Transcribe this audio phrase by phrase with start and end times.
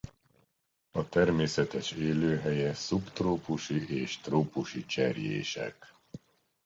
[0.91, 5.93] A természetes élőhelye szubtrópusi és trópusi cserjések.